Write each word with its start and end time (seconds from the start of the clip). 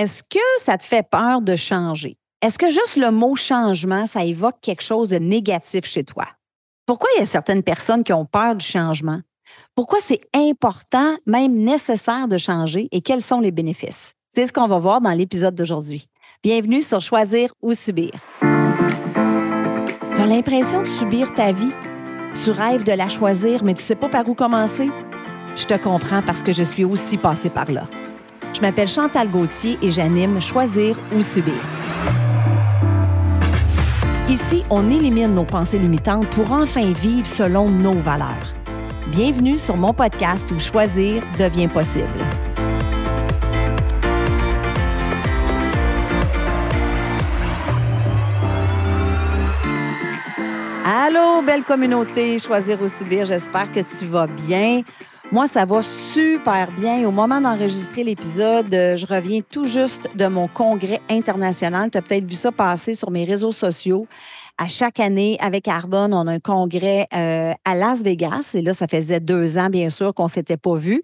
Est-ce 0.00 0.22
que 0.22 0.38
ça 0.56 0.78
te 0.78 0.82
fait 0.82 1.06
peur 1.06 1.42
de 1.42 1.56
changer? 1.56 2.16
Est-ce 2.40 2.58
que 2.58 2.70
juste 2.70 2.96
le 2.96 3.10
mot 3.10 3.34
changement, 3.34 4.06
ça 4.06 4.24
évoque 4.24 4.56
quelque 4.62 4.80
chose 4.80 5.08
de 5.08 5.18
négatif 5.18 5.84
chez 5.84 6.04
toi? 6.04 6.24
Pourquoi 6.86 7.10
il 7.14 7.20
y 7.20 7.22
a 7.22 7.26
certaines 7.26 7.62
personnes 7.62 8.02
qui 8.02 8.14
ont 8.14 8.24
peur 8.24 8.56
du 8.56 8.64
changement? 8.64 9.20
Pourquoi 9.74 9.98
c'est 10.00 10.22
important, 10.34 11.16
même 11.26 11.52
nécessaire 11.52 12.28
de 12.28 12.38
changer 12.38 12.88
et 12.92 13.02
quels 13.02 13.20
sont 13.20 13.40
les 13.40 13.50
bénéfices? 13.50 14.14
C'est 14.34 14.46
ce 14.46 14.54
qu'on 14.54 14.68
va 14.68 14.78
voir 14.78 15.02
dans 15.02 15.10
l'épisode 15.10 15.54
d'aujourd'hui. 15.54 16.08
Bienvenue 16.42 16.80
sur 16.80 17.02
Choisir 17.02 17.52
ou 17.60 17.74
Subir. 17.74 18.12
Tu 18.40 18.46
as 20.22 20.26
l'impression 20.26 20.80
de 20.80 20.88
subir 20.88 21.34
ta 21.34 21.52
vie? 21.52 21.74
Tu 22.42 22.50
rêves 22.50 22.84
de 22.84 22.92
la 22.92 23.10
choisir, 23.10 23.64
mais 23.64 23.74
tu 23.74 23.82
ne 23.82 23.86
sais 23.86 23.96
pas 23.96 24.08
par 24.08 24.26
où 24.26 24.34
commencer? 24.34 24.88
Je 25.56 25.66
te 25.66 25.74
comprends 25.74 26.22
parce 26.22 26.42
que 26.42 26.54
je 26.54 26.62
suis 26.62 26.86
aussi 26.86 27.18
passée 27.18 27.50
par 27.50 27.70
là. 27.70 27.86
Je 28.52 28.60
m'appelle 28.60 28.88
Chantal 28.88 29.30
Gauthier 29.30 29.78
et 29.80 29.90
j'anime 29.90 30.40
Choisir 30.40 30.96
ou 31.14 31.22
Subir. 31.22 31.54
Ici, 34.28 34.64
on 34.70 34.90
élimine 34.90 35.34
nos 35.34 35.44
pensées 35.44 35.78
limitantes 35.78 36.28
pour 36.30 36.52
enfin 36.52 36.92
vivre 36.92 37.26
selon 37.26 37.68
nos 37.68 37.94
valeurs. 37.94 38.54
Bienvenue 39.08 39.58
sur 39.58 39.76
mon 39.76 39.92
podcast 39.92 40.50
où 40.52 40.60
choisir 40.60 41.22
devient 41.38 41.68
possible. 41.68 42.06
Allô, 50.84 51.40
belle 51.42 51.62
communauté, 51.62 52.38
choisir 52.38 52.80
ou 52.82 52.88
subir, 52.88 53.24
j'espère 53.24 53.70
que 53.70 53.80
tu 53.80 54.06
vas 54.06 54.26
bien. 54.26 54.82
Moi, 55.32 55.46
ça 55.46 55.64
va 55.64 55.80
super 55.80 56.72
bien. 56.72 57.06
Au 57.06 57.12
moment 57.12 57.40
d'enregistrer 57.40 58.02
l'épisode, 58.02 58.74
euh, 58.74 58.96
je 58.96 59.06
reviens 59.06 59.42
tout 59.48 59.64
juste 59.64 60.08
de 60.16 60.26
mon 60.26 60.48
congrès 60.48 61.00
international. 61.08 61.88
Tu 61.88 61.98
as 61.98 62.02
peut-être 62.02 62.24
vu 62.24 62.34
ça 62.34 62.50
passer 62.50 62.94
sur 62.94 63.12
mes 63.12 63.24
réseaux 63.24 63.52
sociaux. 63.52 64.08
À 64.58 64.66
chaque 64.66 64.98
année, 64.98 65.38
avec 65.40 65.68
Arbonne, 65.68 66.12
on 66.14 66.26
a 66.26 66.32
un 66.32 66.40
congrès 66.40 67.06
euh, 67.14 67.54
à 67.64 67.74
Las 67.76 68.02
Vegas. 68.02 68.50
Et 68.54 68.62
là, 68.62 68.72
ça 68.72 68.88
faisait 68.88 69.20
deux 69.20 69.56
ans, 69.56 69.70
bien 69.70 69.88
sûr, 69.88 70.12
qu'on 70.14 70.24
ne 70.24 70.30
s'était 70.30 70.56
pas 70.56 70.74
vu. 70.74 71.00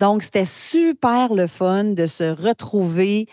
Donc, 0.00 0.24
c'était 0.24 0.44
super 0.44 1.32
le 1.32 1.46
fun 1.46 1.84
de 1.84 2.06
se 2.06 2.24
retrouver. 2.24 3.28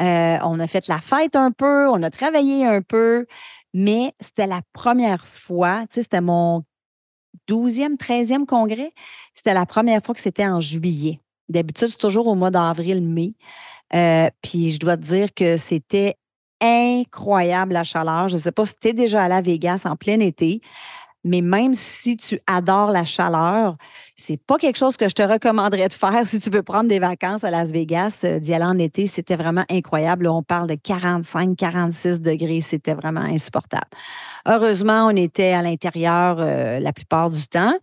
Euh, 0.00 0.38
on 0.42 0.58
a 0.58 0.66
fait 0.68 0.88
la 0.88 1.00
fête 1.00 1.36
un 1.36 1.50
peu, 1.50 1.86
on 1.90 2.02
a 2.02 2.08
travaillé 2.08 2.64
un 2.64 2.80
peu, 2.80 3.26
mais 3.74 4.14
c'était 4.20 4.46
la 4.46 4.62
première 4.72 5.26
fois, 5.26 5.80
tu 5.82 5.96
sais, 5.96 6.02
c'était 6.02 6.22
mon 6.22 6.62
12e, 7.48 7.96
13e 7.96 8.46
congrès. 8.46 8.92
C'était 9.34 9.54
la 9.54 9.66
première 9.66 10.02
fois 10.02 10.14
que 10.14 10.20
c'était 10.20 10.46
en 10.46 10.60
juillet. 10.60 11.20
D'habitude, 11.48 11.88
c'est 11.88 11.98
toujours 11.98 12.26
au 12.26 12.34
mois 12.34 12.50
d'avril, 12.50 13.02
mai. 13.02 13.34
Euh, 13.94 14.28
puis 14.42 14.72
je 14.72 14.78
dois 14.78 14.96
te 14.96 15.02
dire 15.02 15.34
que 15.34 15.56
c'était 15.56 16.16
incroyable 16.60 17.72
la 17.72 17.84
chaleur. 17.84 18.28
Je 18.28 18.34
ne 18.34 18.40
sais 18.40 18.52
pas 18.52 18.64
si 18.64 18.74
tu 18.80 18.94
déjà 18.94 19.24
allé 19.24 19.34
à 19.34 19.40
Vegas 19.42 19.82
en 19.84 19.96
plein 19.96 20.20
été. 20.20 20.60
Mais 21.24 21.40
même 21.40 21.74
si 21.74 22.16
tu 22.16 22.40
adores 22.46 22.90
la 22.90 23.04
chaleur, 23.04 23.76
c'est 24.16 24.36
pas 24.36 24.56
quelque 24.56 24.76
chose 24.76 24.96
que 24.96 25.08
je 25.08 25.14
te 25.14 25.22
recommanderais 25.22 25.88
de 25.88 25.92
faire 25.92 26.22
si 26.26 26.40
tu 26.40 26.50
veux 26.50 26.62
prendre 26.62 26.88
des 26.88 26.98
vacances 26.98 27.44
à 27.44 27.50
Las 27.50 27.70
Vegas. 27.70 28.20
Euh, 28.24 28.40
d'y 28.40 28.54
aller 28.54 28.64
en 28.64 28.78
été, 28.78 29.06
c'était 29.06 29.36
vraiment 29.36 29.64
incroyable. 29.70 30.26
on 30.26 30.42
parle 30.42 30.68
de 30.68 30.74
45, 30.74 31.56
46 31.56 32.20
degrés. 32.20 32.60
C'était 32.60 32.94
vraiment 32.94 33.20
insupportable. 33.20 33.86
Heureusement, 34.46 35.06
on 35.06 35.16
était 35.16 35.52
à 35.52 35.62
l'intérieur 35.62 36.36
euh, 36.40 36.80
la 36.80 36.92
plupart 36.92 37.30
du 37.30 37.46
temps. 37.46 37.74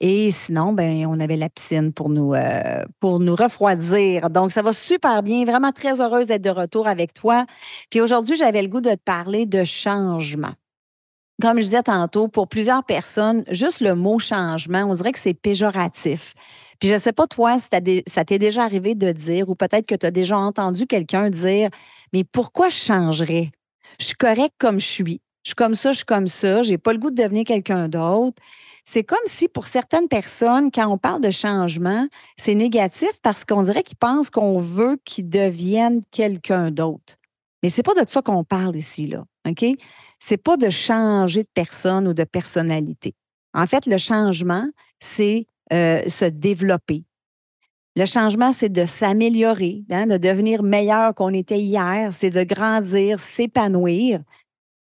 Et 0.00 0.30
sinon, 0.30 0.72
ben, 0.72 1.06
on 1.06 1.18
avait 1.18 1.36
la 1.36 1.48
piscine 1.48 1.92
pour 1.92 2.10
nous, 2.10 2.34
euh, 2.34 2.84
pour 3.00 3.20
nous 3.20 3.34
refroidir. 3.34 4.30
Donc, 4.30 4.52
ça 4.52 4.62
va 4.62 4.72
super 4.72 5.22
bien. 5.22 5.44
Vraiment 5.44 5.72
très 5.72 6.00
heureuse 6.00 6.26
d'être 6.26 6.42
de 6.42 6.50
retour 6.50 6.86
avec 6.86 7.12
toi. 7.12 7.46
Puis 7.90 8.00
aujourd'hui, 8.00 8.36
j'avais 8.36 8.62
le 8.62 8.68
goût 8.68 8.80
de 8.80 8.90
te 8.90 9.02
parler 9.04 9.46
de 9.46 9.64
changement 9.64 10.52
comme 11.40 11.58
je 11.58 11.64
disais 11.64 11.82
tantôt, 11.82 12.28
pour 12.28 12.48
plusieurs 12.48 12.84
personnes, 12.84 13.44
juste 13.50 13.80
le 13.80 13.94
mot 13.94 14.18
changement, 14.18 14.84
on 14.84 14.94
dirait 14.94 15.12
que 15.12 15.18
c'est 15.18 15.34
péjoratif. 15.34 16.34
Puis 16.78 16.88
je 16.88 16.94
ne 16.94 16.98
sais 16.98 17.12
pas, 17.12 17.26
toi, 17.26 17.58
si 17.58 17.68
ça 18.06 18.24
t'est 18.24 18.38
déjà 18.38 18.64
arrivé 18.64 18.94
de 18.94 19.12
dire, 19.12 19.48
ou 19.48 19.54
peut-être 19.54 19.86
que 19.86 19.94
tu 19.94 20.06
as 20.06 20.10
déjà 20.10 20.36
entendu 20.36 20.86
quelqu'un 20.86 21.30
dire, 21.30 21.70
mais 22.12 22.24
pourquoi 22.24 22.68
je 22.68 22.76
changerais? 22.76 23.50
Je 23.98 24.06
suis 24.06 24.14
correct 24.14 24.54
comme 24.58 24.80
je 24.80 24.86
suis. 24.86 25.20
Je 25.42 25.50
suis 25.50 25.54
comme 25.54 25.74
ça, 25.74 25.92
je 25.92 25.98
suis 25.98 26.06
comme 26.06 26.28
ça. 26.28 26.62
Je 26.62 26.70
n'ai 26.70 26.78
pas 26.78 26.92
le 26.92 26.98
goût 26.98 27.10
de 27.10 27.22
devenir 27.22 27.44
quelqu'un 27.44 27.88
d'autre. 27.88 28.40
C'est 28.86 29.04
comme 29.04 29.18
si 29.26 29.48
pour 29.48 29.66
certaines 29.66 30.08
personnes, 30.08 30.70
quand 30.70 30.86
on 30.88 30.98
parle 30.98 31.20
de 31.20 31.30
changement, 31.30 32.06
c'est 32.36 32.54
négatif 32.54 33.10
parce 33.22 33.44
qu'on 33.44 33.62
dirait 33.62 33.82
qu'ils 33.82 33.96
pensent 33.96 34.30
qu'on 34.30 34.58
veut 34.58 34.98
qu'ils 35.04 35.28
deviennent 35.28 36.02
quelqu'un 36.10 36.70
d'autre. 36.70 37.16
Mais 37.64 37.70
ce 37.70 37.78
n'est 37.78 37.82
pas 37.82 38.04
de 38.04 38.08
ça 38.08 38.20
qu'on 38.20 38.44
parle 38.44 38.76
ici, 38.76 39.06
là. 39.06 39.24
OK? 39.48 39.64
c'est 40.18 40.36
pas 40.36 40.58
de 40.58 40.68
changer 40.68 41.44
de 41.44 41.48
personne 41.54 42.06
ou 42.06 42.12
de 42.12 42.24
personnalité. 42.24 43.14
En 43.54 43.66
fait, 43.66 43.86
le 43.86 43.96
changement, 43.96 44.68
c'est 45.00 45.46
euh, 45.72 46.06
se 46.06 46.26
développer. 46.26 47.04
Le 47.96 48.04
changement, 48.04 48.52
c'est 48.52 48.68
de 48.68 48.84
s'améliorer, 48.84 49.82
hein, 49.90 50.06
de 50.06 50.18
devenir 50.18 50.62
meilleur 50.62 51.14
qu'on 51.14 51.32
était 51.32 51.58
hier, 51.58 52.12
c'est 52.12 52.30
de 52.30 52.42
grandir, 52.42 53.18
s'épanouir. 53.18 54.20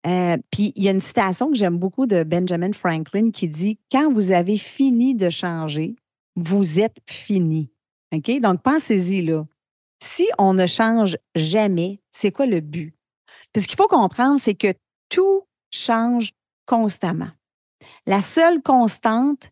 Euh, 0.07 0.37
puis 0.49 0.73
il 0.75 0.83
y 0.83 0.87
a 0.87 0.91
une 0.91 1.01
citation 1.01 1.51
que 1.51 1.57
j'aime 1.57 1.77
beaucoup 1.77 2.07
de 2.07 2.23
Benjamin 2.23 2.71
Franklin 2.71 3.29
qui 3.29 3.47
dit 3.47 3.77
Quand 3.91 4.11
vous 4.11 4.31
avez 4.31 4.57
fini 4.57 5.13
de 5.13 5.29
changer, 5.29 5.95
vous 6.35 6.79
êtes 6.79 6.97
fini. 7.07 7.69
OK? 8.11 8.39
Donc, 8.39 8.63
pensez-y 8.63 9.21
là. 9.21 9.45
Si 10.01 10.27
on 10.37 10.53
ne 10.53 10.67
change 10.67 11.17
jamais, 11.35 11.99
c'est 12.11 12.31
quoi 12.31 12.45
le 12.45 12.59
but? 12.59 12.95
Ce 13.55 13.65
qu'il 13.65 13.77
faut 13.77 13.87
comprendre, 13.87 14.39
c'est 14.39 14.55
que 14.55 14.73
tout 15.09 15.43
change 15.71 16.31
constamment. 16.65 17.29
La 18.05 18.21
seule 18.21 18.61
constante, 18.61 19.51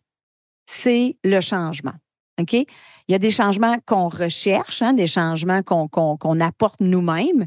c'est 0.66 1.16
le 1.24 1.40
changement. 1.40 1.94
Il 2.38 2.66
y 3.08 3.14
a 3.14 3.18
des 3.18 3.30
changements 3.30 3.76
qu'on 3.86 4.08
recherche, 4.08 4.82
hein, 4.82 4.92
des 4.92 5.06
changements 5.06 5.62
qu'on 5.62 6.40
apporte 6.40 6.80
nous-mêmes, 6.80 7.46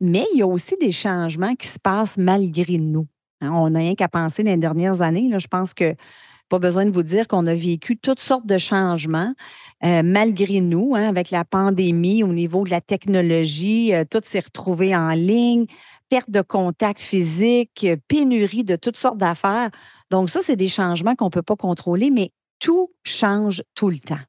mais 0.00 0.26
il 0.32 0.38
y 0.38 0.42
a 0.42 0.46
aussi 0.46 0.76
des 0.80 0.92
changements 0.92 1.54
qui 1.54 1.68
se 1.68 1.78
passent 1.78 2.16
malgré 2.16 2.78
nous. 2.78 3.06
Hein? 3.40 3.50
on 3.52 3.70
n'a 3.70 3.80
rien 3.80 3.94
qu'à 3.94 4.08
penser 4.08 4.42
les 4.42 4.56
dernières 4.56 5.02
années. 5.02 5.30
Je 5.38 5.48
pense 5.48 5.74
que 5.74 5.94
pas 6.48 6.58
besoin 6.58 6.84
de 6.84 6.90
vous 6.90 7.02
dire 7.02 7.28
qu'on 7.28 7.46
a 7.46 7.54
vécu 7.54 7.96
toutes 7.96 8.20
sortes 8.20 8.46
de 8.46 8.58
changements 8.58 9.34
euh, 9.84 10.02
malgré 10.04 10.60
nous, 10.60 10.94
hein, 10.94 11.08
avec 11.08 11.30
la 11.30 11.44
pandémie 11.44 12.22
au 12.22 12.32
niveau 12.32 12.64
de 12.64 12.70
la 12.70 12.80
technologie, 12.80 13.92
euh, 13.94 14.04
tout 14.08 14.20
s'est 14.22 14.40
retrouvé 14.40 14.94
en 14.94 15.10
ligne, 15.10 15.66
perte 16.08 16.30
de 16.30 16.42
contact 16.42 17.00
physique, 17.00 17.86
pénurie 18.06 18.64
de 18.64 18.76
toutes 18.76 18.96
sortes 18.96 19.18
d'affaires. 19.18 19.70
Donc, 20.10 20.30
ça, 20.30 20.40
c'est 20.40 20.56
des 20.56 20.68
changements 20.68 21.16
qu'on 21.16 21.26
ne 21.26 21.30
peut 21.30 21.42
pas 21.42 21.56
contrôler, 21.56 22.10
mais 22.10 22.30
tout 22.58 22.92
change 23.02 23.62
tout 23.74 23.88
le 23.88 23.98
temps. 23.98 24.20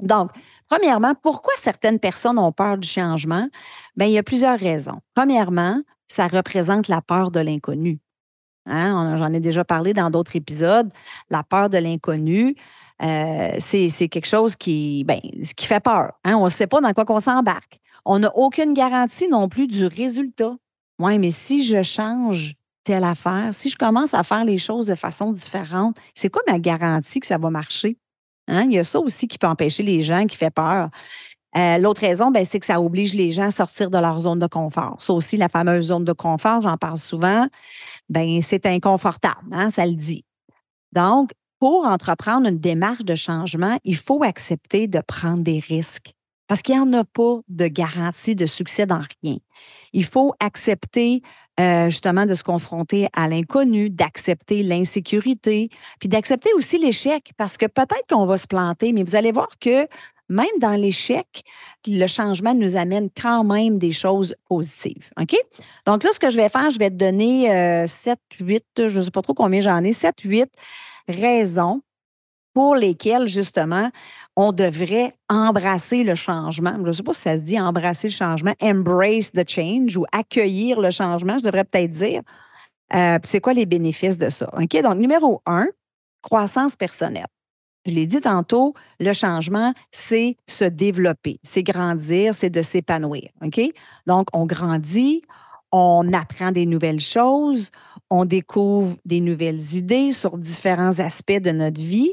Donc, 0.00 0.30
premièrement, 0.68 1.14
pourquoi 1.20 1.52
certaines 1.60 1.98
personnes 1.98 2.38
ont 2.38 2.52
peur 2.52 2.78
du 2.78 2.86
changement? 2.86 3.48
Bien, 3.96 4.06
il 4.06 4.12
y 4.12 4.18
a 4.18 4.22
plusieurs 4.22 4.58
raisons. 4.58 5.00
Premièrement, 5.14 5.80
ça 6.08 6.28
représente 6.28 6.88
la 6.88 7.00
peur 7.00 7.30
de 7.30 7.40
l'inconnu. 7.40 7.98
Hein? 8.66 9.16
J'en 9.16 9.32
ai 9.32 9.40
déjà 9.40 9.64
parlé 9.64 9.92
dans 9.92 10.10
d'autres 10.10 10.36
épisodes. 10.36 10.90
La 11.30 11.42
peur 11.42 11.68
de 11.70 11.78
l'inconnu, 11.78 12.54
euh, 13.02 13.56
c'est 13.58 14.08
quelque 14.08 14.26
chose 14.26 14.56
qui, 14.56 15.04
ben, 15.04 15.20
qui 15.56 15.66
fait 15.66 15.80
peur. 15.80 16.12
Hein? 16.24 16.36
On 16.36 16.44
ne 16.44 16.50
sait 16.50 16.66
pas 16.66 16.80
dans 16.80 16.92
quoi 16.92 17.04
on 17.08 17.20
s'embarque. 17.20 17.78
On 18.04 18.20
n'a 18.20 18.36
aucune 18.36 18.74
garantie 18.74 19.28
non 19.28 19.48
plus 19.48 19.66
du 19.66 19.86
résultat. 19.86 20.56
Oui, 20.98 21.18
mais 21.18 21.30
si 21.30 21.64
je 21.64 21.82
change 21.82 22.54
telle 22.84 23.04
affaire, 23.04 23.50
si 23.52 23.68
je 23.68 23.76
commence 23.76 24.14
à 24.14 24.22
faire 24.22 24.44
les 24.44 24.58
choses 24.58 24.86
de 24.86 24.94
façon 24.94 25.32
différente, 25.32 25.96
c'est 26.14 26.28
quoi 26.28 26.42
ma 26.48 26.58
garantie 26.58 27.20
que 27.20 27.26
ça 27.26 27.38
va 27.38 27.50
marcher? 27.50 27.96
Hein? 28.48 28.62
Il 28.64 28.72
y 28.72 28.78
a 28.78 28.84
ça 28.84 28.98
aussi 29.00 29.28
qui 29.28 29.38
peut 29.38 29.46
empêcher 29.46 29.82
les 29.82 30.02
gens, 30.02 30.26
qui 30.26 30.36
fait 30.36 30.50
peur. 30.50 30.90
Euh, 31.56 31.78
l'autre 31.78 32.00
raison, 32.00 32.30
ben, 32.30 32.44
c'est 32.44 32.60
que 32.60 32.66
ça 32.66 32.80
oblige 32.80 33.14
les 33.14 33.30
gens 33.30 33.44
à 33.44 33.50
sortir 33.50 33.90
de 33.90 33.98
leur 33.98 34.20
zone 34.20 34.38
de 34.38 34.46
confort. 34.46 34.96
Ça 35.00 35.12
aussi, 35.12 35.36
la 35.36 35.48
fameuse 35.48 35.86
zone 35.86 36.04
de 36.04 36.12
confort, 36.12 36.60
j'en 36.60 36.78
parle 36.78 36.96
souvent, 36.96 37.46
ben, 38.08 38.40
c'est 38.42 38.64
inconfortable, 38.66 39.48
hein, 39.52 39.70
ça 39.70 39.86
le 39.86 39.94
dit. 39.94 40.24
Donc, 40.92 41.30
pour 41.62 41.86
entreprendre 41.86 42.48
une 42.48 42.58
démarche 42.58 43.04
de 43.04 43.14
changement, 43.14 43.78
il 43.84 43.96
faut 43.96 44.24
accepter 44.24 44.88
de 44.88 44.98
prendre 44.98 45.44
des 45.44 45.60
risques. 45.60 46.12
Parce 46.48 46.60
qu'il 46.60 46.74
n'y 46.74 46.80
en 46.80 46.92
a 46.92 47.04
pas 47.04 47.38
de 47.46 47.68
garantie 47.68 48.34
de 48.34 48.46
succès 48.46 48.84
dans 48.84 49.00
rien. 49.22 49.36
Il 49.92 50.04
faut 50.04 50.34
accepter 50.40 51.22
euh, 51.60 51.88
justement 51.88 52.26
de 52.26 52.34
se 52.34 52.42
confronter 52.42 53.06
à 53.12 53.28
l'inconnu, 53.28 53.90
d'accepter 53.90 54.64
l'insécurité, 54.64 55.68
puis 56.00 56.08
d'accepter 56.08 56.50
aussi 56.56 56.78
l'échec, 56.78 57.30
parce 57.36 57.56
que 57.56 57.66
peut-être 57.66 58.08
qu'on 58.10 58.26
va 58.26 58.38
se 58.38 58.48
planter, 58.48 58.92
mais 58.92 59.04
vous 59.04 59.14
allez 59.14 59.30
voir 59.30 59.50
que 59.60 59.86
même 60.28 60.58
dans 60.60 60.74
l'échec, 60.74 61.44
le 61.86 62.08
changement 62.08 62.54
nous 62.54 62.74
amène 62.74 63.08
quand 63.10 63.44
même 63.44 63.78
des 63.78 63.92
choses 63.92 64.34
positives. 64.48 65.10
OK? 65.20 65.36
Donc 65.86 66.02
là, 66.02 66.10
ce 66.12 66.18
que 66.18 66.30
je 66.30 66.38
vais 66.38 66.48
faire, 66.48 66.70
je 66.70 66.78
vais 66.80 66.90
te 66.90 66.96
donner 66.96 67.86
7, 67.86 68.18
euh, 68.40 68.44
8, 68.44 68.64
je 68.88 68.96
ne 68.96 69.02
sais 69.02 69.10
pas 69.12 69.22
trop 69.22 69.34
combien 69.34 69.60
j'en 69.60 69.84
ai, 69.84 69.92
7, 69.92 70.22
8 70.24 70.50
raisons 71.08 71.82
pour 72.54 72.76
lesquels, 72.76 73.28
justement, 73.28 73.90
on 74.36 74.52
devrait 74.52 75.14
embrasser 75.28 76.04
le 76.04 76.14
changement. 76.14 76.74
Je 76.80 76.86
ne 76.86 76.92
sais 76.92 77.02
pas 77.02 77.12
si 77.12 77.22
ça 77.22 77.36
se 77.36 77.42
dit 77.42 77.58
embrasser 77.58 78.08
le 78.08 78.12
changement, 78.12 78.52
embrace 78.60 79.32
the 79.32 79.48
change 79.48 79.96
ou 79.96 80.04
accueillir 80.12 80.80
le 80.80 80.90
changement, 80.90 81.38
je 81.38 81.44
devrais 81.44 81.64
peut-être 81.64 81.92
dire. 81.92 82.22
Euh, 82.94 83.18
c'est 83.24 83.40
quoi 83.40 83.54
les 83.54 83.64
bénéfices 83.64 84.18
de 84.18 84.28
ça? 84.28 84.50
OK? 84.52 84.82
Donc, 84.82 84.96
numéro 84.96 85.40
un, 85.46 85.66
croissance 86.20 86.76
personnelle. 86.76 87.26
Je 87.86 87.92
l'ai 87.92 88.06
dit 88.06 88.20
tantôt, 88.20 88.74
le 89.00 89.12
changement, 89.12 89.74
c'est 89.90 90.36
se 90.46 90.64
développer, 90.64 91.40
c'est 91.42 91.64
grandir, 91.64 92.34
c'est 92.34 92.50
de 92.50 92.62
s'épanouir. 92.62 93.30
Donc, 94.06 94.26
on 94.32 94.46
grandit, 94.46 95.22
on 95.72 96.12
apprend 96.12 96.52
des 96.52 96.66
nouvelles 96.66 97.00
choses, 97.00 97.70
on 98.12 98.26
découvre 98.26 98.98
des 99.06 99.20
nouvelles 99.20 99.74
idées 99.74 100.12
sur 100.12 100.36
différents 100.36 100.98
aspects 100.98 101.40
de 101.40 101.50
notre 101.50 101.80
vie. 101.80 102.12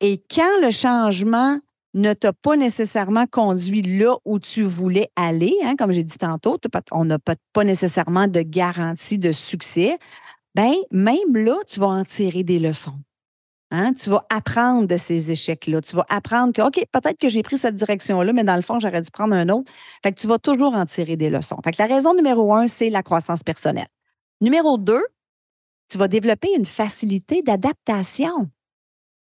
Et 0.00 0.22
quand 0.30 0.60
le 0.62 0.70
changement 0.70 1.58
ne 1.94 2.14
t'a 2.14 2.32
pas 2.32 2.56
nécessairement 2.56 3.26
conduit 3.26 3.82
là 3.82 4.14
où 4.24 4.38
tu 4.38 4.62
voulais 4.62 5.10
aller, 5.16 5.56
hein, 5.64 5.74
comme 5.76 5.90
j'ai 5.90 6.04
dit 6.04 6.16
tantôt, 6.16 6.58
on 6.92 7.04
n'a 7.04 7.18
pas 7.18 7.64
nécessairement 7.64 8.28
de 8.28 8.40
garantie 8.42 9.18
de 9.18 9.32
succès, 9.32 9.98
ben 10.54 10.74
même 10.92 11.34
là, 11.34 11.56
tu 11.66 11.80
vas 11.80 11.88
en 11.88 12.04
tirer 12.04 12.44
des 12.44 12.60
leçons. 12.60 13.00
Hein. 13.72 13.92
Tu 13.94 14.10
vas 14.10 14.24
apprendre 14.30 14.86
de 14.86 14.96
ces 14.96 15.32
échecs-là. 15.32 15.80
Tu 15.80 15.96
vas 15.96 16.06
apprendre 16.08 16.52
que, 16.52 16.62
OK, 16.62 16.84
peut-être 16.92 17.18
que 17.18 17.28
j'ai 17.28 17.42
pris 17.42 17.56
cette 17.56 17.74
direction-là, 17.74 18.32
mais 18.32 18.44
dans 18.44 18.56
le 18.56 18.62
fond, 18.62 18.78
j'aurais 18.78 19.02
dû 19.02 19.10
prendre 19.10 19.34
un 19.34 19.48
autre. 19.48 19.72
Fait 20.04 20.12
que 20.12 20.20
tu 20.20 20.28
vas 20.28 20.38
toujours 20.38 20.74
en 20.74 20.86
tirer 20.86 21.16
des 21.16 21.30
leçons. 21.30 21.56
Fait 21.64 21.72
que 21.72 21.82
la 21.82 21.88
raison 21.88 22.14
numéro 22.14 22.54
un, 22.54 22.68
c'est 22.68 22.90
la 22.90 23.02
croissance 23.02 23.42
personnelle. 23.42 23.88
Numéro 24.42 24.78
deux, 24.78 25.04
tu 25.90 25.98
vas 25.98 26.08
développer 26.08 26.48
une 26.56 26.64
facilité 26.64 27.42
d'adaptation. 27.42 28.48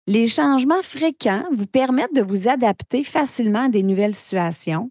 Les 0.07 0.27
changements 0.27 0.83
fréquents 0.83 1.45
vous 1.53 1.67
permettent 1.67 2.15
de 2.15 2.23
vous 2.23 2.49
adapter 2.49 3.05
facilement 3.05 3.67
à 3.67 3.69
des 3.69 3.83
nouvelles 3.83 4.15
situations 4.15 4.91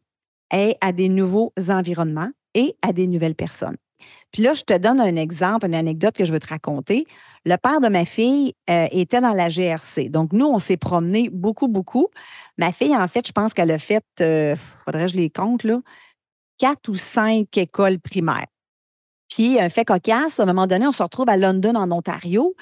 et 0.53 0.75
à 0.79 0.91
des 0.91 1.09
nouveaux 1.09 1.53
environnements 1.69 2.29
et 2.53 2.75
à 2.83 2.94
des 2.94 3.07
nouvelles 3.07 3.35
personnes. 3.35 3.77
Puis 4.31 4.44
là, 4.44 4.53
je 4.53 4.62
te 4.62 4.77
donne 4.77 5.01
un 5.01 5.15
exemple, 5.15 5.65
une 5.65 5.73
anecdote 5.73 6.15
que 6.15 6.25
je 6.25 6.31
veux 6.31 6.39
te 6.39 6.47
raconter. 6.47 7.06
Le 7.45 7.56
père 7.57 7.81
de 7.81 7.88
ma 7.88 8.06
fille 8.06 8.53
euh, 8.69 8.88
était 8.91 9.21
dans 9.21 9.33
la 9.33 9.50
GRC. 9.50 10.09
Donc, 10.09 10.33
nous, 10.33 10.45
on 10.45 10.59
s'est 10.59 10.77
promenés 10.77 11.29
beaucoup, 11.31 11.68
beaucoup. 11.68 12.09
Ma 12.59 12.71
fille, 12.71 12.95
en 12.95 13.07
fait, 13.07 13.25
je 13.25 13.31
pense 13.31 13.56
qu'elle 13.56 13.71
a 13.71 13.79
fait, 13.79 14.06
euh, 14.21 14.56
faudrait 14.85 15.06
que 15.06 15.12
je 15.13 15.18
les 15.18 15.31
compte, 15.31 15.63
là, 15.63 15.79
quatre 16.59 16.89
ou 16.89 16.95
cinq 16.95 17.57
écoles 17.57 18.00
primaires. 18.00 18.47
Puis, 19.31 19.60
un 19.60 19.69
fait 19.69 19.86
cocasse, 19.86 20.39
à 20.39 20.44
un 20.44 20.45
moment 20.45 20.68
donné, 20.68 20.86
on 20.86 20.92
se 20.92 21.01
retrouve 21.01 21.30
à 21.30 21.38
London, 21.38 21.75
en 21.75 21.89
Ontario. 21.92 22.56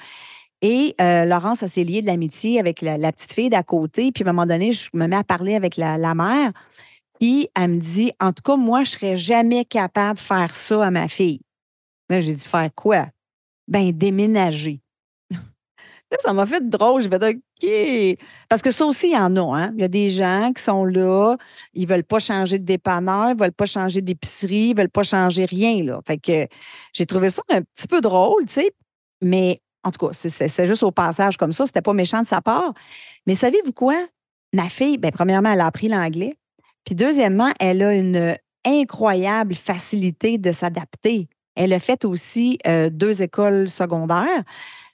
Et 0.62 0.94
euh, 1.00 1.24
Laurence, 1.24 1.64
s'est 1.64 1.84
liée 1.84 2.00
de 2.00 2.06
l'amitié 2.06 2.60
avec 2.60 2.80
la, 2.80 3.12
petite 3.12 3.32
fille 3.32 3.50
d'à 3.50 3.62
côté. 3.62 4.12
Puis 4.12 4.22
à 4.24 4.28
un 4.28 4.32
moment 4.32 4.46
donné, 4.46 4.72
je 4.72 4.88
me 4.92 5.06
mets 5.06 5.16
à 5.16 5.24
parler 5.24 5.54
avec 5.54 5.76
la, 5.76 6.14
mère. 6.14 6.52
Puis 7.18 7.48
elle 7.56 7.72
me 7.72 7.80
dit 7.80 8.12
En 8.20 8.32
tout 8.32 8.42
cas, 8.42 8.56
moi, 8.56 8.84
je 8.84 8.90
ne 8.90 8.98
serais 8.98 9.16
jamais 9.16 9.64
capable 9.64 10.18
de 10.18 10.24
faire 10.24 10.54
ça 10.54 10.86
à 10.86 10.90
ma 10.90 11.08
fille. 11.08 11.40
Mais 12.08 12.22
j'ai 12.22 12.34
dit 12.34 12.44
Faire 12.44 12.70
quoi? 12.74 13.06
Ben, 13.66 13.90
déménager. 13.90 14.80
Là, 16.10 16.16
ça 16.20 16.32
m'a 16.32 16.46
fait 16.46 16.68
drôle. 16.68 17.02
Je 17.02 17.08
vais 17.08 17.18
dire 17.18 17.28
OK. 17.28 18.18
Parce 18.48 18.62
que 18.62 18.70
ça 18.70 18.84
aussi, 18.84 19.08
il 19.08 19.12
y 19.12 19.16
en 19.16 19.36
a. 19.36 19.56
Hein? 19.56 19.72
Il 19.74 19.80
y 19.80 19.84
a 19.84 19.88
des 19.88 20.10
gens 20.10 20.52
qui 20.54 20.62
sont 20.62 20.84
là, 20.84 21.36
ils 21.74 21.82
ne 21.82 21.86
veulent 21.88 22.04
pas 22.04 22.18
changer 22.18 22.58
de 22.58 22.64
dépanneur, 22.64 23.30
ils 23.30 23.36
ne 23.36 23.40
veulent 23.40 23.52
pas 23.52 23.66
changer 23.66 24.00
d'épicerie, 24.00 24.70
ils 24.70 24.74
ne 24.74 24.80
veulent 24.80 24.90
pas 24.90 25.02
changer 25.02 25.44
rien. 25.44 25.84
Là. 25.84 26.00
Fait 26.06 26.18
que 26.18 26.46
j'ai 26.92 27.06
trouvé 27.06 27.28
ça 27.28 27.42
un 27.50 27.62
petit 27.62 27.86
peu 27.88 28.00
drôle, 28.00 28.46
tu 28.46 28.54
sais. 28.54 28.72
Mais 29.22 29.60
en 29.84 29.90
tout 29.92 30.06
cas, 30.06 30.12
c'est 30.12 30.66
juste 30.66 30.82
au 30.82 30.90
passage 30.90 31.36
comme 31.36 31.52
ça. 31.52 31.66
C'était 31.66 31.82
pas 31.82 31.92
méchant 31.92 32.22
de 32.22 32.26
sa 32.26 32.40
part. 32.40 32.72
Mais 33.26 33.34
savez-vous 33.34 33.72
quoi? 33.72 33.96
Ma 34.52 34.68
fille, 34.68 34.98
bien, 34.98 35.10
premièrement, 35.10 35.52
elle 35.52 35.60
a 35.60 35.66
appris 35.66 35.88
l'anglais. 35.88 36.34
Puis 36.84 36.94
deuxièmement, 36.94 37.52
elle 37.60 37.82
a 37.82 37.94
une 37.94 38.36
incroyable 38.66 39.54
facilité 39.54 40.38
de 40.38 40.52
s'adapter. 40.52 41.28
Elle 41.54 41.72
a 41.72 41.80
fait 41.80 42.04
aussi 42.04 42.58
euh, 42.66 42.90
deux 42.90 43.22
écoles 43.22 43.68
secondaires. 43.68 44.44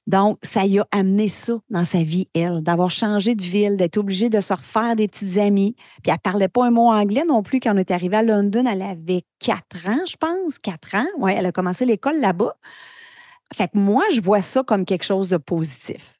Donc, 0.06 0.38
ça 0.42 0.64
y 0.64 0.78
a 0.78 0.86
amené 0.92 1.28
ça 1.28 1.54
dans 1.68 1.84
sa 1.84 2.02
vie, 2.02 2.28
elle, 2.32 2.62
d'avoir 2.62 2.90
changé 2.90 3.34
de 3.34 3.42
ville, 3.42 3.76
d'être 3.76 3.96
obligée 3.96 4.30
de 4.30 4.40
se 4.40 4.54
refaire 4.54 4.94
des 4.94 5.08
petites 5.08 5.36
amies. 5.38 5.74
Puis 6.02 6.10
elle 6.10 6.14
ne 6.14 6.18
parlait 6.18 6.48
pas 6.48 6.66
un 6.66 6.70
mot 6.70 6.92
anglais 6.92 7.24
non 7.26 7.42
plus 7.42 7.58
quand 7.58 7.74
on 7.74 7.78
est 7.78 7.90
arrivé 7.90 8.16
à 8.16 8.22
London. 8.22 8.64
Elle 8.66 8.82
avait 8.82 9.24
quatre 9.40 9.88
ans, 9.88 10.04
je 10.06 10.16
pense, 10.16 10.58
quatre 10.60 10.94
ans. 10.94 11.06
Oui, 11.18 11.32
elle 11.36 11.46
a 11.46 11.52
commencé 11.52 11.84
l'école 11.84 12.20
là-bas. 12.20 12.56
Fait 13.52 13.68
que 13.68 13.78
moi, 13.78 14.04
je 14.12 14.20
vois 14.20 14.42
ça 14.42 14.62
comme 14.62 14.84
quelque 14.84 15.04
chose 15.04 15.28
de 15.28 15.36
positif. 15.38 16.14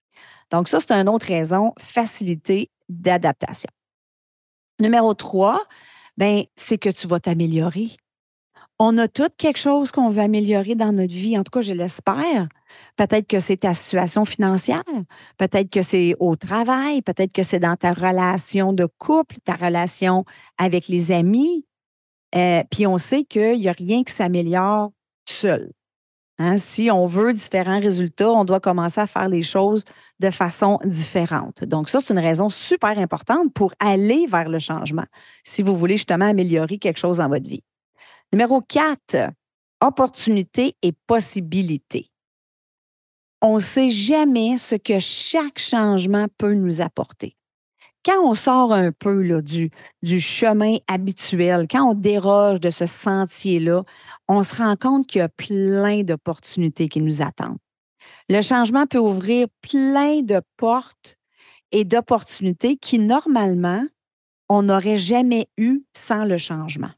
Donc, 0.51 0.69
ça, 0.69 0.79
c'est 0.81 0.93
une 0.93 1.09
autre 1.09 1.27
raison, 1.27 1.73
facilité 1.79 2.71
d'adaptation. 2.89 3.71
Numéro 4.81 5.15
trois, 5.15 5.65
ben, 6.17 6.45
c'est 6.57 6.79
que 6.79 6.89
tu 6.89 7.07
vas 7.07 7.21
t'améliorer. 7.21 7.91
On 8.79 8.99
a 8.99 9.09
tout 9.09 9.31
quelque 9.39 9.59
chose 9.59 9.91
qu'on 9.91 10.11
veut 10.11 10.23
améliorer 10.23 10.75
dans 10.75 10.93
notre 10.93 11.15
vie. 11.15 11.39
En 11.39 11.45
tout 11.45 11.51
cas, 11.51 11.63
je 11.63 11.73
l'espère. 11.73 12.49
Peut-être 12.97 13.27
que 13.27 13.41
c'est 13.41 13.59
ta 13.59 13.73
situation 13.73 14.27
financière, 14.27 14.83
peut-être 15.39 15.71
que 15.71 15.81
c'est 15.81 16.15
au 16.19 16.37
travail, 16.37 17.01
peut-être 17.01 17.33
que 17.33 17.43
c'est 17.43 17.59
dans 17.59 17.77
ta 17.77 17.95
relation 17.95 18.75
de 18.75 18.87
couple, 18.99 19.37
ta 19.45 19.55
relation 19.55 20.25
avec 20.59 20.89
les 20.89 21.11
amis. 21.11 21.65
Euh, 22.35 22.63
puis 22.71 22.87
on 22.87 22.99
sait 22.99 23.25
qu'il 23.25 23.59
n'y 23.61 23.69
a 23.69 23.73
rien 23.73 24.05
qui 24.05 24.13
s'améliore 24.13 24.93
seul. 25.27 25.73
Hein, 26.39 26.59
si 26.59 26.91
on 26.91 27.07
veut 27.07 27.33
différents 27.33 27.81
résultats, 27.81 28.31
on 28.31 28.45
doit 28.45 28.61
commencer 28.61 29.01
à 29.01 29.07
faire 29.07 29.29
les 29.29 29.43
choses 29.43 29.85
de 30.21 30.31
façon 30.31 30.79
différente. 30.85 31.65
Donc, 31.65 31.89
ça, 31.89 32.01
c'est 32.01 32.13
une 32.13 32.21
raison 32.21 32.51
super 32.51 32.99
importante 32.99 33.55
pour 33.55 33.73
aller 33.79 34.27
vers 34.27 34.51
le 34.51 34.59
changement, 34.59 35.07
si 35.45 35.63
vous 35.63 35.77
voulez 35.77 35.97
justement 35.97 36.27
améliorer 36.27 36.77
quelque 36.77 36.99
chose 36.99 37.19
dans 37.19 37.29
votre 37.29 37.49
vie. 37.49 37.63
Numéro 38.33 38.61
4, 38.61 39.31
opportunité 39.81 40.77
et 40.83 40.93
possibilité. 41.07 42.11
On 43.43 43.55
ne 43.55 43.61
sait 43.61 43.91
jamais 43.91 44.59
ce 44.59 44.75
que 44.75 44.99
chaque 44.99 45.59
changement 45.59 46.27
peut 46.39 46.55
nous 46.55 46.81
apporter 46.81 47.37
quand 48.07 48.25
on 48.25 48.35
sort 48.35 48.73
un 48.73 48.93
peu 48.93 49.43
du, 49.43 49.71
du 50.03 50.21
chemin 50.21 50.77
habituel, 50.87 51.67
quand 51.69 51.91
on 51.91 51.95
déroge 51.95 52.61
de 52.61 52.71
ce 52.71 52.87
sentier-là, 52.87 53.83
on 54.29 54.45
se 54.45 54.55
rend 54.55 54.77
compte 54.77 55.09
qu'il 55.09 55.19
y 55.19 55.23
a 55.23 55.29
plein 55.29 56.05
d'opportunités 56.05 56.89
qui 56.89 57.01
nous 57.01 57.21
attendent. 57.21 57.59
Le 58.29 58.41
changement 58.43 58.87
peut 58.87 58.99
ouvrir 58.99 59.49
plein 59.61 60.23
de 60.23 60.41
portes 60.57 61.17
et 61.73 61.85
d'opportunités 61.85 62.77
qui, 62.77 63.01
normalement, 63.01 63.85
on 64.49 64.63
n'aurait 64.63 64.99
jamais 64.99 65.49
eu 65.57 65.83
sans 65.93 66.25
le 66.25 66.39
changement. 66.39 66.93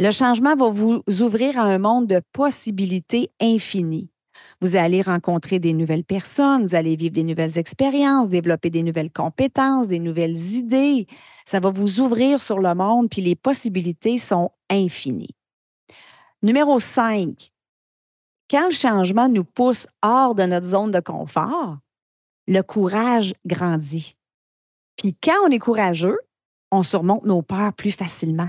Le 0.00 0.10
changement 0.12 0.56
va 0.56 0.70
vous 0.70 1.02
ouvrir 1.20 1.58
à 1.58 1.64
un 1.64 1.76
monde 1.76 2.06
de 2.06 2.22
possibilités 2.32 3.30
infinies. 3.38 4.08
Vous 4.62 4.74
allez 4.74 5.02
rencontrer 5.02 5.58
des 5.58 5.74
nouvelles 5.74 6.04
personnes, 6.04 6.64
vous 6.64 6.74
allez 6.74 6.96
vivre 6.96 7.12
des 7.12 7.22
nouvelles 7.22 7.58
expériences, 7.58 8.30
développer 8.30 8.70
des 8.70 8.82
nouvelles 8.82 9.12
compétences, 9.12 9.88
des 9.88 9.98
nouvelles 9.98 10.38
idées. 10.54 11.06
Ça 11.44 11.60
va 11.60 11.68
vous 11.68 12.00
ouvrir 12.00 12.40
sur 12.40 12.60
le 12.60 12.74
monde, 12.74 13.10
puis 13.10 13.20
les 13.20 13.36
possibilités 13.36 14.16
sont 14.16 14.52
infinies. 14.70 15.36
Numéro 16.42 16.78
5, 16.78 17.52
quand 18.50 18.68
le 18.68 18.74
changement 18.74 19.28
nous 19.28 19.44
pousse 19.44 19.86
hors 20.00 20.34
de 20.34 20.44
notre 20.44 20.68
zone 20.68 20.92
de 20.92 21.00
confort, 21.00 21.76
le 22.46 22.62
courage 22.62 23.34
grandit. 23.44 24.16
Puis 24.96 25.14
quand 25.22 25.36
on 25.44 25.50
est 25.50 25.58
courageux, 25.58 26.20
on 26.70 26.82
surmonte 26.82 27.26
nos 27.26 27.42
peurs 27.42 27.74
plus 27.74 27.92
facilement. 27.92 28.48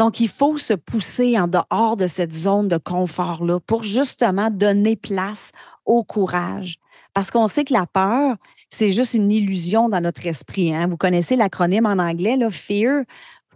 Donc, 0.00 0.18
il 0.18 0.28
faut 0.28 0.56
se 0.56 0.72
pousser 0.72 1.38
en 1.38 1.46
dehors 1.46 1.94
de 1.94 2.06
cette 2.06 2.32
zone 2.32 2.68
de 2.68 2.78
confort-là 2.78 3.60
pour 3.60 3.82
justement 3.82 4.48
donner 4.48 4.96
place 4.96 5.50
au 5.84 6.04
courage. 6.04 6.78
Parce 7.12 7.30
qu'on 7.30 7.46
sait 7.48 7.64
que 7.64 7.74
la 7.74 7.84
peur, 7.84 8.36
c'est 8.70 8.92
juste 8.92 9.12
une 9.12 9.30
illusion 9.30 9.90
dans 9.90 10.00
notre 10.00 10.26
esprit. 10.26 10.74
Hein. 10.74 10.86
Vous 10.86 10.96
connaissez 10.96 11.36
l'acronyme 11.36 11.84
en 11.84 11.98
anglais, 11.98 12.38
là, 12.38 12.48
Fear, 12.48 13.02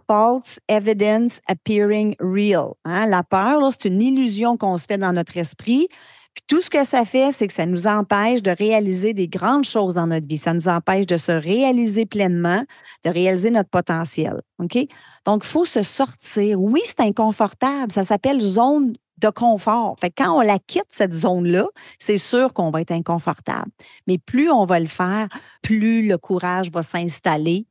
False 0.05 0.59
Evidence 0.67 1.41
Appearing 1.47 2.15
Real. 2.19 2.73
Hein. 2.85 3.07
La 3.07 3.23
peur, 3.23 3.67
c'est 3.71 3.89
une 3.89 4.03
illusion 4.03 4.55
qu'on 4.55 4.77
se 4.77 4.85
fait 4.85 4.99
dans 4.99 5.13
notre 5.13 5.37
esprit 5.37 5.87
puis 6.35 6.43
tout 6.47 6.61
ce 6.61 6.69
que 6.69 6.83
ça 6.83 7.05
fait, 7.05 7.31
c'est 7.31 7.47
que 7.47 7.53
ça 7.53 7.65
nous 7.65 7.87
empêche 7.87 8.43
de 8.43 8.51
réaliser 8.51 9.13
des 9.13 9.29
grandes 9.29 9.63
choses 9.63 9.95
dans 9.95 10.05
notre 10.05 10.27
vie. 10.27 10.37
Ça 10.37 10.53
nous 10.53 10.67
empêche 10.67 11.05
de 11.05 11.15
se 11.15 11.31
réaliser 11.31 12.05
pleinement, 12.05 12.63
de 13.05 13.09
réaliser 13.09 13.51
notre 13.51 13.69
potentiel. 13.69 14.41
OK? 14.59 14.77
Donc, 15.25 15.43
il 15.45 15.47
faut 15.47 15.63
se 15.63 15.81
sortir. 15.81 16.61
Oui, 16.61 16.81
c'est 16.85 16.99
inconfortable. 16.99 17.93
Ça 17.93 18.03
s'appelle 18.03 18.41
zone 18.41 18.95
de 19.17 19.29
confort. 19.29 19.95
Fait 20.01 20.11
quand 20.11 20.37
on 20.37 20.41
la 20.41 20.59
quitte, 20.59 20.87
cette 20.89 21.13
zone-là, 21.13 21.67
c'est 21.99 22.17
sûr 22.17 22.51
qu'on 22.51 22.69
va 22.69 22.81
être 22.81 22.91
inconfortable. 22.91 23.71
Mais 24.05 24.17
plus 24.17 24.51
on 24.51 24.65
va 24.65 24.81
le 24.81 24.87
faire, 24.87 25.29
plus 25.61 26.05
le 26.05 26.17
courage 26.17 26.69
va 26.69 26.81
s'installer 26.81 27.65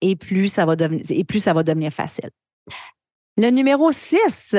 et 0.00 0.16
plus 0.16 0.48
ça 0.48 0.64
va 0.64 0.76
devenir, 0.76 1.04
et 1.10 1.24
plus 1.24 1.40
ça 1.40 1.52
va 1.52 1.62
devenir 1.62 1.92
facile. 1.92 2.30
Le 3.36 3.50
numéro 3.50 3.92
6, 3.92 4.56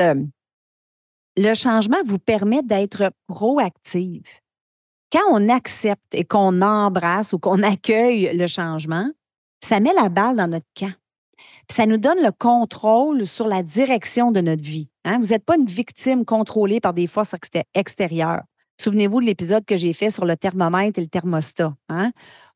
le 1.40 1.54
changement 1.54 1.96
vous 2.04 2.18
permet 2.18 2.62
d'être 2.62 3.10
proactive. 3.26 4.22
Quand 5.10 5.24
on 5.30 5.48
accepte 5.48 6.14
et 6.14 6.24
qu'on 6.24 6.60
embrasse 6.60 7.32
ou 7.32 7.38
qu'on 7.38 7.62
accueille 7.62 8.30
le 8.36 8.46
changement, 8.46 9.10
ça 9.64 9.80
met 9.80 9.92
la 9.94 10.08
balle 10.08 10.36
dans 10.36 10.48
notre 10.48 10.66
camp. 10.78 10.92
ça 11.70 11.86
nous 11.86 11.98
donne 11.98 12.22
le 12.22 12.32
contrôle 12.32 13.26
sur 13.26 13.46
la 13.46 13.62
direction 13.62 14.32
de 14.32 14.40
notre 14.40 14.62
vie. 14.62 14.88
Hein. 15.04 15.18
Vous 15.18 15.28
n'êtes 15.28 15.44
pas 15.44 15.56
une 15.56 15.66
victime 15.66 16.24
contrôlée 16.24 16.80
par 16.80 16.92
des 16.92 17.06
forces 17.06 17.34
extérieures. 17.74 18.42
Souvenez-vous 18.80 19.20
de 19.20 19.26
l'épisode 19.26 19.64
que 19.64 19.76
j'ai 19.76 19.92
fait 19.92 20.10
sur 20.10 20.24
le 20.24 20.36
thermomètre 20.36 20.98
et 20.98 21.02
le 21.02 21.08
thermostat. 21.08 21.74
Hein. 21.88 22.12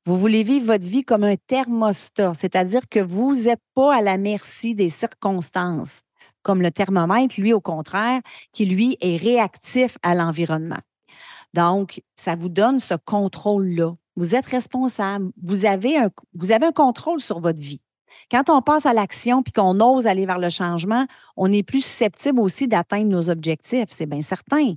Vous 0.06 0.18
voulez 0.18 0.42
vivre 0.42 0.66
votre 0.66 0.84
vie 0.84 1.04
comme 1.04 1.24
un 1.24 1.36
thermostat, 1.46 2.34
c'est-à-dire 2.34 2.82
que 2.90 3.00
vous 3.00 3.34
n'êtes 3.34 3.62
pas 3.74 3.96
à 3.96 4.02
la 4.02 4.18
merci 4.18 4.74
des 4.74 4.90
circonstances, 4.90 6.02
comme 6.44 6.62
le 6.62 6.70
thermomètre, 6.70 7.40
lui, 7.40 7.52
au 7.52 7.60
contraire, 7.60 8.20
qui, 8.52 8.66
lui, 8.66 8.96
est 9.00 9.16
réactif 9.16 9.98
à 10.04 10.14
l'environnement. 10.14 10.78
Donc, 11.54 12.02
ça 12.14 12.36
vous 12.36 12.48
donne 12.48 12.78
ce 12.78 12.94
contrôle-là. 12.94 13.94
Vous 14.14 14.36
êtes 14.36 14.46
responsable. 14.46 15.30
Vous 15.42 15.64
avez, 15.64 15.96
un, 15.96 16.10
contrôle 16.72 17.20
sur 17.20 17.40
votre 17.40 17.60
vie. 17.60 17.80
Quand 18.30 18.48
on 18.48 18.62
passe 18.62 18.86
à 18.86 18.92
l'action 18.92 19.42
puis 19.42 19.52
qu'on 19.52 19.80
ose 19.80 20.06
aller 20.06 20.26
vers 20.26 20.38
le 20.38 20.48
changement, 20.48 21.06
on 21.36 21.52
est 21.52 21.64
plus 21.64 21.80
susceptible 21.80 22.38
aussi 22.40 22.68
d'atteindre 22.68 23.08
nos 23.08 23.28
objectifs, 23.28 23.88
c'est 23.88 24.06
bien 24.06 24.22
certain, 24.22 24.74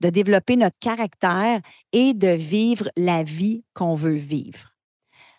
de 0.00 0.08
développer 0.08 0.56
notre 0.56 0.78
caractère 0.78 1.60
et 1.92 2.14
de 2.14 2.28
vivre 2.28 2.90
la 2.96 3.22
vie 3.22 3.62
qu'on 3.74 3.94
veut 3.94 4.14
vivre. 4.14 4.74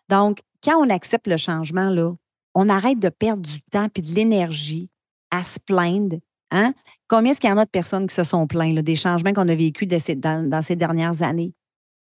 Donc, 0.10 0.42
quand 0.64 0.78
on 0.78 0.90
accepte 0.90 1.28
le 1.28 1.38
changement, 1.38 1.90
là, 1.90 2.14
on 2.54 2.70
arrête 2.70 3.00
de 3.00 3.10
perdre 3.10 3.42
du 3.42 3.62
temps 3.62 3.88
et 3.96 4.02
de 4.02 4.14
l'énergie 4.14 4.90
à 5.32 5.44
se 5.44 5.60
plaindre. 5.60 6.18
Hein? 6.52 6.74
Combien 7.08 7.32
est-ce 7.32 7.40
qu'il 7.40 7.50
y 7.50 7.54
en 7.54 7.58
a 7.58 7.66
de 7.66 7.70
personnes 7.70 8.08
qui 8.08 8.16
se 8.16 8.24
sont 8.24 8.48
plaintes 8.48 8.80
des 8.80 8.96
changements 8.96 9.34
qu'on 9.34 9.50
a 9.50 9.56
vécus 9.56 9.88
dans, 9.88 10.62
ces 10.62 10.76
dernières 10.76 11.22
années? 11.22 11.54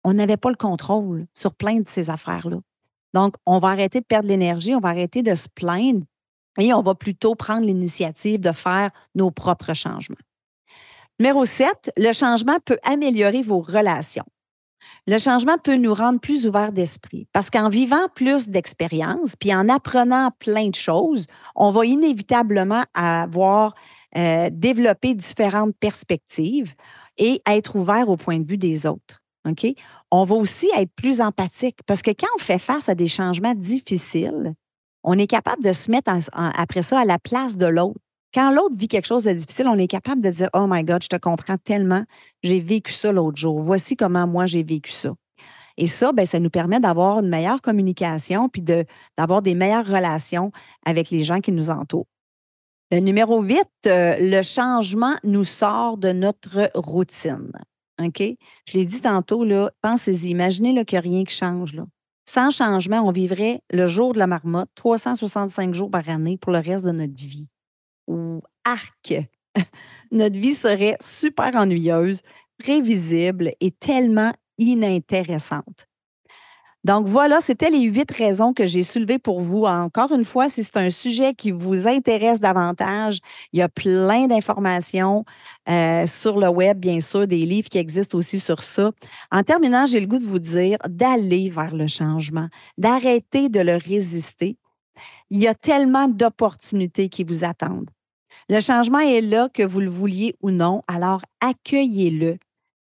On 0.04 0.14
n'avait 0.14 0.36
pas 0.36 0.50
le 0.50 0.56
contrôle 0.56 1.26
sur 1.34 1.54
plein 1.54 1.80
de 1.80 1.88
ces 1.88 2.10
affaires-là. 2.10 2.58
Donc, 3.12 3.34
on 3.44 3.58
va 3.58 3.68
arrêter 3.68 4.00
de 4.00 4.04
perdre 4.04 4.28
l'énergie, 4.28 4.74
on 4.74 4.80
va 4.80 4.90
arrêter 4.90 5.22
de 5.22 5.34
se 5.34 5.48
plaindre 5.48 6.04
et 6.58 6.72
on 6.72 6.82
va 6.82 6.94
plutôt 6.94 7.34
prendre 7.34 7.66
l'initiative 7.66 8.40
de 8.40 8.52
faire 8.52 8.90
nos 9.14 9.30
propres 9.30 9.74
changements. 9.74 10.16
Numéro 11.18 11.44
7, 11.44 11.92
le 11.96 12.12
changement 12.12 12.58
peut 12.64 12.78
améliorer 12.84 13.42
vos 13.42 13.60
relations. 13.60 14.26
Le 15.06 15.18
changement 15.18 15.58
peut 15.58 15.76
nous 15.76 15.94
rendre 15.94 16.20
plus 16.20 16.46
ouverts 16.46 16.72
d'esprit 16.72 17.26
parce 17.32 17.50
qu'en 17.50 17.68
vivant 17.68 18.08
plus 18.14 18.48
d'expériences 18.48 19.36
puis 19.36 19.54
en 19.54 19.68
apprenant 19.68 20.30
plein 20.38 20.68
de 20.68 20.74
choses, 20.74 21.26
on 21.54 21.70
va 21.70 21.86
inévitablement 21.86 22.84
avoir 22.94 23.74
euh, 24.16 24.48
développé 24.52 25.14
différentes 25.14 25.76
perspectives 25.78 26.74
et 27.18 27.42
être 27.46 27.76
ouvert 27.76 28.08
au 28.08 28.16
point 28.16 28.38
de 28.38 28.46
vue 28.46 28.58
des 28.58 28.86
autres. 28.86 29.22
On 30.10 30.24
va 30.24 30.34
aussi 30.34 30.68
être 30.76 30.92
plus 30.96 31.20
empathique 31.20 31.78
parce 31.86 32.02
que 32.02 32.10
quand 32.10 32.28
on 32.36 32.40
fait 32.40 32.58
face 32.58 32.88
à 32.88 32.94
des 32.94 33.06
changements 33.06 33.54
difficiles, 33.54 34.54
on 35.04 35.18
est 35.18 35.26
capable 35.26 35.62
de 35.62 35.72
se 35.72 35.90
mettre 35.90 36.10
après 36.32 36.82
ça 36.82 37.00
à 37.00 37.04
la 37.04 37.18
place 37.18 37.56
de 37.56 37.66
l'autre. 37.66 38.00
Quand 38.36 38.50
l'autre 38.50 38.74
vit 38.76 38.86
quelque 38.86 39.06
chose 39.06 39.24
de 39.24 39.32
difficile, 39.32 39.66
on 39.66 39.78
est 39.78 39.86
capable 39.86 40.20
de 40.20 40.28
dire 40.28 40.50
Oh 40.52 40.66
my 40.68 40.84
God, 40.84 41.02
je 41.02 41.08
te 41.08 41.16
comprends 41.16 41.56
tellement, 41.56 42.04
j'ai 42.42 42.60
vécu 42.60 42.92
ça 42.92 43.10
l'autre 43.10 43.38
jour. 43.38 43.62
Voici 43.62 43.96
comment 43.96 44.26
moi 44.26 44.44
j'ai 44.44 44.62
vécu 44.62 44.92
ça. 44.92 45.14
Et 45.78 45.86
ça, 45.86 46.12
ben, 46.12 46.26
ça 46.26 46.38
nous 46.38 46.50
permet 46.50 46.78
d'avoir 46.78 47.20
une 47.20 47.30
meilleure 47.30 47.62
communication 47.62 48.50
puis 48.50 48.60
d'avoir 49.16 49.40
des 49.40 49.54
meilleures 49.54 49.86
relations 49.86 50.52
avec 50.84 51.08
les 51.08 51.24
gens 51.24 51.40
qui 51.40 51.50
nous 51.50 51.70
entourent. 51.70 52.08
Le 52.92 52.98
numéro 52.98 53.40
8, 53.40 53.58
euh, 53.86 54.16
le 54.20 54.42
changement 54.42 55.16
nous 55.24 55.44
sort 55.44 55.96
de 55.96 56.12
notre 56.12 56.70
routine. 56.74 57.52
OK? 58.02 58.20
Je 58.20 58.72
l'ai 58.74 58.84
dit 58.84 59.00
tantôt, 59.00 59.46
pensez-y, 59.80 60.28
imaginez 60.28 60.74
qu'il 60.84 60.96
n'y 60.96 61.06
a 61.06 61.10
rien 61.10 61.24
qui 61.24 61.34
change. 61.34 61.74
Sans 62.28 62.50
changement, 62.50 63.00
on 63.00 63.12
vivrait 63.12 63.62
le 63.70 63.86
jour 63.86 64.12
de 64.12 64.18
la 64.18 64.26
marmotte, 64.26 64.68
365 64.74 65.72
jours 65.72 65.90
par 65.90 66.06
année 66.10 66.36
pour 66.36 66.52
le 66.52 66.58
reste 66.58 66.84
de 66.84 66.90
notre 66.90 67.16
vie. 67.16 67.48
Arc! 68.64 69.14
notre 70.10 70.36
vie 70.36 70.54
serait 70.54 70.96
super 71.00 71.54
ennuyeuse, 71.54 72.22
prévisible 72.58 73.52
et 73.60 73.70
tellement 73.70 74.32
inintéressante. 74.58 75.86
Donc 76.86 77.08
voilà, 77.08 77.40
c'était 77.40 77.68
les 77.68 77.82
huit 77.82 78.08
raisons 78.12 78.52
que 78.52 78.64
j'ai 78.64 78.84
soulevées 78.84 79.18
pour 79.18 79.40
vous. 79.40 79.64
Encore 79.64 80.12
une 80.12 80.24
fois, 80.24 80.48
si 80.48 80.62
c'est 80.62 80.76
un 80.76 80.90
sujet 80.90 81.34
qui 81.34 81.50
vous 81.50 81.88
intéresse 81.88 82.38
davantage, 82.38 83.18
il 83.52 83.58
y 83.58 83.62
a 83.62 83.68
plein 83.68 84.28
d'informations 84.28 85.24
euh, 85.68 86.06
sur 86.06 86.38
le 86.38 86.46
web, 86.46 86.78
bien 86.78 87.00
sûr, 87.00 87.26
des 87.26 87.44
livres 87.44 87.68
qui 87.68 87.78
existent 87.78 88.16
aussi 88.16 88.38
sur 88.38 88.62
ça. 88.62 88.92
En 89.32 89.42
terminant, 89.42 89.86
j'ai 89.86 89.98
le 89.98 90.06
goût 90.06 90.20
de 90.20 90.24
vous 90.24 90.38
dire 90.38 90.78
d'aller 90.88 91.50
vers 91.50 91.74
le 91.74 91.88
changement, 91.88 92.46
d'arrêter 92.78 93.48
de 93.48 93.58
le 93.58 93.74
résister. 93.74 94.56
Il 95.30 95.42
y 95.42 95.48
a 95.48 95.56
tellement 95.56 96.06
d'opportunités 96.06 97.08
qui 97.08 97.24
vous 97.24 97.42
attendent. 97.42 97.90
Le 98.48 98.60
changement 98.60 99.00
est 99.00 99.20
là, 99.20 99.48
que 99.52 99.62
vous 99.62 99.80
le 99.80 99.90
vouliez 99.90 100.34
ou 100.40 100.50
non, 100.50 100.82
alors 100.88 101.22
accueillez-le. 101.40 102.38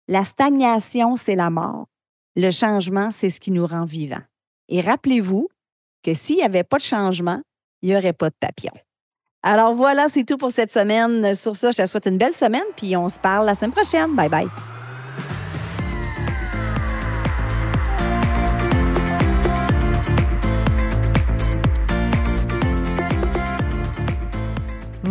La 0.08 0.24
stagnation, 0.24 1.16
c'est 1.16 1.36
la 1.36 1.50
mort. 1.50 1.88
Le 2.36 2.52
changement, 2.52 3.12
c'est 3.12 3.30
ce 3.30 3.40
qui 3.40 3.52
nous 3.52 3.66
rend 3.66 3.86
vivants. 3.86 4.24
Et 4.70 4.82
rappelez-vous 4.82 5.50
que 6.04 6.14
s'il 6.14 6.38
n'y 6.38 6.44
avait 6.44 6.64
pas 6.64 6.78
de 6.78 6.84
changement, 6.84 7.42
il 7.82 7.90
n'y 7.90 7.96
aurait 7.96 8.14
pas 8.14 8.30
de 8.30 8.36
papillon. 8.40 8.74
Alors 9.42 9.76
voilà, 9.76 10.08
c'est 10.10 10.24
tout 10.24 10.38
pour 10.38 10.52
cette 10.52 10.74
semaine. 10.74 11.36
Sur 11.36 11.56
ça, 11.56 11.72
je 11.72 11.82
te 11.82 11.86
souhaite 11.86 12.08
une 12.08 12.18
belle 12.18 12.34
semaine, 12.34 12.66
puis 12.76 12.98
on 12.98 13.10
se 13.10 13.20
parle 13.20 13.46
la 13.46 13.54
semaine 13.54 13.72
prochaine. 13.72 14.16
Bye 14.16 14.30
bye. 14.30 14.48